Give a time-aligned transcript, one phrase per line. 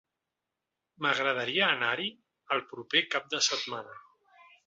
[1.05, 2.09] M'agradaria anar-hi
[2.57, 3.97] el proper cap de setmana.